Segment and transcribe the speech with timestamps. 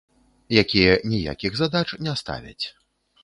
[0.61, 2.65] Якія ніякіх задач не ставяць.